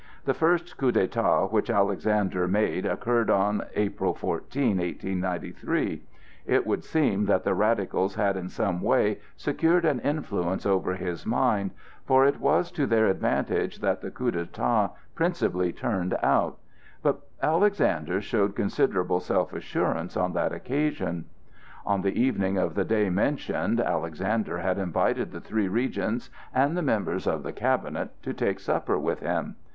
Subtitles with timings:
[0.25, 6.01] The first coup d'état which Alexander made occurred on April 14, 1893.
[6.47, 11.23] It would seem that the radicals had in some way secured an influence over his
[11.27, 11.69] mind,
[12.03, 16.57] for it was to their advantage that the coup d'état principally turned out.
[17.03, 21.25] But Alexander showed considerable self assurance on that occasion.
[21.85, 26.81] On the evening of the day mentioned Alexander had invited the three regents and the
[26.81, 29.57] members of the cabinet to take supper with him.